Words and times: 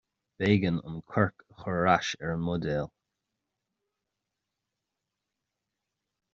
B’éigean 0.39 0.79
an 0.87 0.95
corc 1.11 1.35
a 1.51 1.53
chur 1.59 1.77
ar 1.81 1.89
ais 1.97 2.09
ar 2.23 2.31
an 2.35 2.41
mbuidéal. 2.45 2.87